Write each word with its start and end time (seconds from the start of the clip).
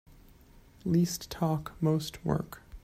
Least 0.83 1.29
talk 1.29 1.73
most 1.79 2.25
work. 2.25 2.63